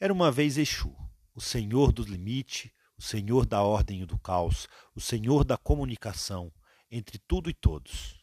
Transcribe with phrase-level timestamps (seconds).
[0.00, 0.94] Era uma vez Exu,
[1.34, 6.52] o senhor do limite, o senhor da ordem e do caos, o senhor da comunicação
[6.88, 8.16] entre tudo e todos.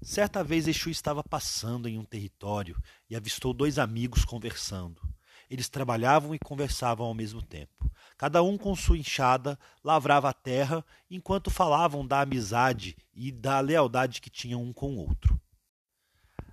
[0.00, 2.80] Certa vez Exu estava passando em um território
[3.10, 5.02] e avistou dois amigos conversando.
[5.50, 7.92] Eles trabalhavam e conversavam ao mesmo tempo.
[8.16, 14.22] Cada um com sua enxada lavrava a terra enquanto falavam da amizade e da lealdade
[14.22, 15.38] que tinham um com o outro.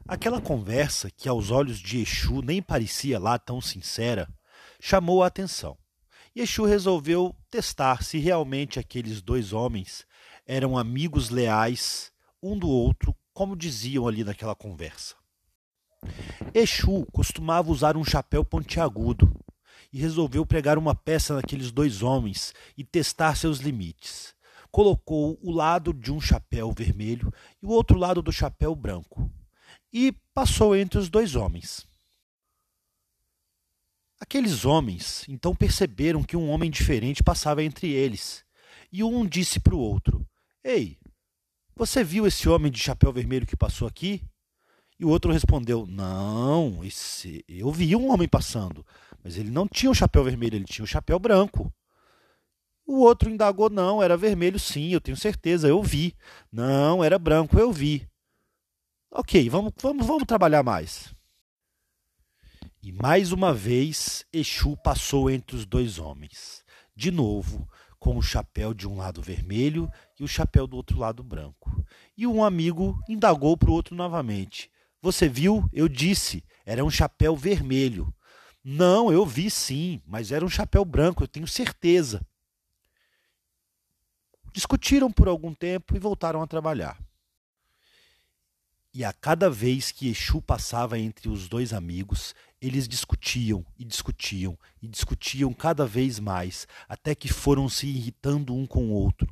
[0.09, 4.27] Aquela conversa, que aos olhos de Exu nem parecia lá tão sincera,
[4.81, 5.77] chamou a atenção.
[6.35, 10.07] E Exu resolveu testar se realmente aqueles dois homens
[10.47, 12.11] eram amigos leais
[12.41, 15.13] um do outro, como diziam ali naquela conversa.
[16.55, 19.31] Exu costumava usar um chapéu pontiagudo
[19.93, 24.33] e resolveu pregar uma peça naqueles dois homens e testar seus limites.
[24.71, 27.31] Colocou o lado de um chapéu vermelho
[27.61, 29.31] e o outro lado do chapéu branco
[29.91, 31.87] e passou entre os dois homens.
[34.19, 38.43] Aqueles homens então perceberam que um homem diferente passava entre eles,
[38.91, 40.27] e um disse para o outro:
[40.63, 40.97] Ei,
[41.75, 44.21] você viu esse homem de chapéu vermelho que passou aqui?
[44.99, 48.85] E o outro respondeu: Não, esse, eu vi um homem passando,
[49.23, 51.73] mas ele não tinha o chapéu vermelho, ele tinha o chapéu branco.
[52.85, 56.13] O outro indagou: Não, era vermelho sim, eu tenho certeza, eu vi.
[56.51, 58.08] Não, era branco, eu vi.
[59.11, 61.13] Ok, vamos, vamos, vamos trabalhar mais.
[62.81, 66.63] E mais uma vez Exu passou entre os dois homens,
[66.95, 67.67] de novo,
[67.99, 71.83] com o chapéu de um lado vermelho e o chapéu do outro lado branco.
[72.15, 75.67] E um amigo indagou para o outro novamente: Você viu?
[75.73, 78.13] Eu disse, era um chapéu vermelho.
[78.63, 82.23] Não, eu vi sim, mas era um chapéu branco, eu tenho certeza.
[84.53, 87.08] Discutiram por algum tempo e voltaram a trabalhar.
[88.91, 94.57] E a cada vez que Exu passava entre os dois amigos, eles discutiam e discutiam
[94.81, 99.27] e discutiam cada vez mais, até que foram se irritando um com o outro.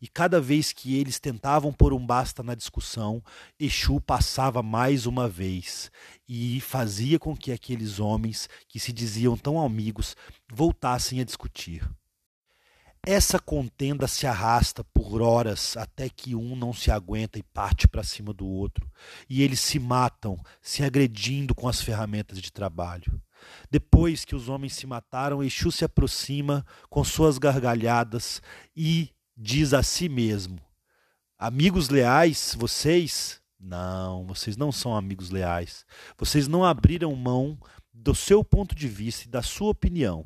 [0.00, 3.22] E cada vez que eles tentavam pôr um basta na discussão,
[3.60, 5.90] Exu passava mais uma vez
[6.26, 10.16] e fazia com que aqueles homens, que se diziam tão amigos,
[10.50, 11.86] voltassem a discutir.
[13.04, 18.04] Essa contenda se arrasta por horas até que um não se aguenta e parte para
[18.04, 18.88] cima do outro,
[19.28, 23.20] e eles se matam, se agredindo com as ferramentas de trabalho.
[23.68, 28.40] Depois que os homens se mataram, Exu se aproxima com suas gargalhadas
[28.76, 30.60] e diz a si mesmo:
[31.36, 33.42] Amigos leais, vocês?
[33.58, 35.84] Não, vocês não são amigos leais.
[36.16, 37.58] Vocês não abriram mão
[37.92, 40.24] do seu ponto de vista e da sua opinião.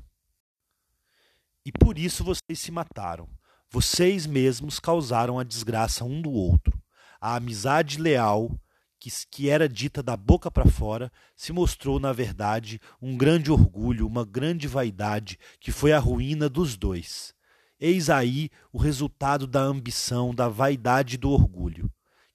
[1.66, 3.28] E por isso vocês se mataram.
[3.68, 6.80] Vocês mesmos causaram a desgraça um do outro.
[7.20, 8.56] A amizade leal,
[9.00, 14.06] que, que era dita da boca para fora, se mostrou, na verdade, um grande orgulho,
[14.06, 17.34] uma grande vaidade, que foi a ruína dos dois.
[17.80, 21.90] Eis aí o resultado da ambição, da vaidade e do orgulho.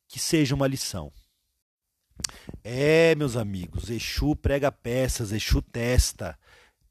[0.10, 1.10] Que seja uma lição.
[2.62, 6.38] É, meus amigos, Exu prega peças, Exu testa.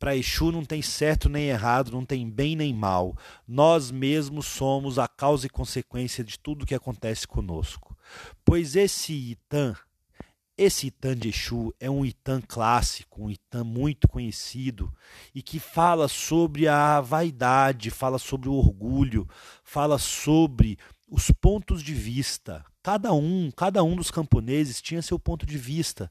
[0.00, 3.14] Para Exu não tem certo nem errado, não tem bem nem mal.
[3.46, 7.94] Nós mesmos somos a causa e consequência de tudo que acontece conosco.
[8.42, 9.76] Pois esse Itã,
[10.56, 14.90] esse Itã de Exu é um Itã clássico, um Itã muito conhecido
[15.34, 19.28] e que fala sobre a vaidade, fala sobre o orgulho,
[19.62, 22.64] fala sobre os pontos de vista.
[22.82, 26.10] Cada um, cada um dos camponeses tinha seu ponto de vista.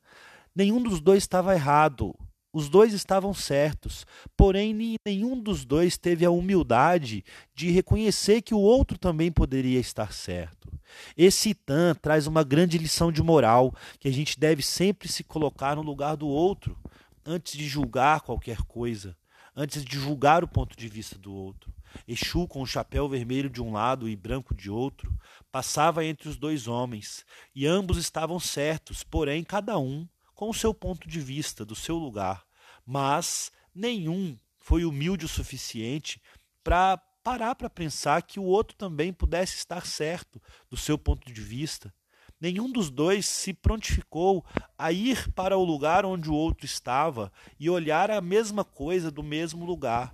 [0.56, 2.16] Nenhum dos dois estava errado.
[2.60, 4.06] Os dois estavam certos,
[4.36, 7.24] porém nenhum dos dois teve a humildade
[7.56, 10.70] de reconhecer que o outro também poderia estar certo.
[11.16, 15.78] Esse Itã traz uma grande lição de moral que a gente deve sempre se colocar
[15.78, 16.78] no lugar do outro
[17.26, 19.16] antes de julgar qualquer coisa,
[19.56, 21.74] antes de julgar o ponto de vista do outro.
[22.06, 25.18] Exu, com o chapéu vermelho de um lado e branco de outro,
[25.50, 27.26] passava entre os dois homens,
[27.56, 30.06] e ambos estavam certos, porém cada um
[30.40, 32.46] com o seu ponto de vista, do seu lugar,
[32.90, 36.20] mas nenhum foi humilde o suficiente
[36.64, 40.42] para parar para pensar que o outro também pudesse estar certo
[40.72, 41.94] do seu ponto de vista.
[42.42, 44.44] Nenhum dos dois se prontificou
[44.76, 49.22] a ir para o lugar onde o outro estava e olhar a mesma coisa do
[49.22, 50.12] mesmo lugar.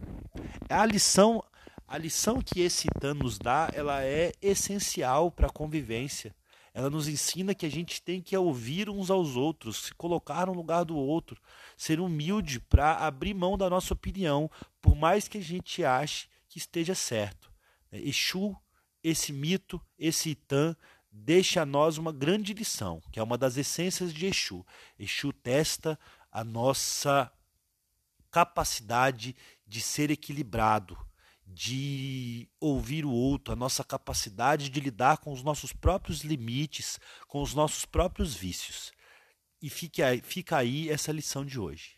[0.68, 1.42] A lição,
[1.88, 6.36] a lição que esse Tan nos dá, ela é essencial para a convivência.
[6.75, 10.54] Ela nos ensina que a gente tem que ouvir uns aos outros, se colocar no
[10.54, 11.42] lugar do outro,
[11.77, 14.51] ser humilde para abrir mão da nossa opinião,
[14.81, 17.50] por mais que a gente ache que esteja certo.
[17.89, 18.54] É, Exu,
[19.01, 20.75] esse mito, esse Itã,
[21.10, 24.66] deixa a nós uma grande lição, que é uma das essências de Exu.
[25.00, 25.98] Exu testa
[26.30, 27.31] a nossa
[28.30, 29.33] capacidade
[29.66, 30.98] de ser equilibrado,
[31.46, 37.42] de ouvir o outro, a nossa capacidade de lidar com os nossos próprios limites, com
[37.42, 38.92] os nossos próprios vícios.
[39.62, 41.94] E fica aí, fica aí essa lição de hoje.